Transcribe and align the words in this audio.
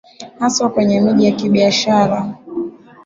haswa 0.39 0.69
kwenye 0.69 0.95
miji 1.01 1.23
ya 1.25 1.31
kibiashara 1.37 2.17